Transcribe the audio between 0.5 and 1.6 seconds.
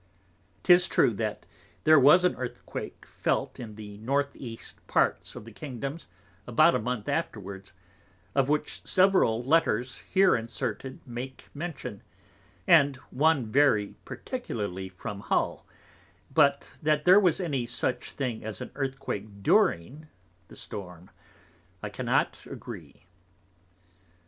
'Tis true, that